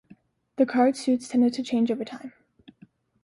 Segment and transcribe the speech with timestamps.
[0.55, 2.33] The card suits tended to change over time.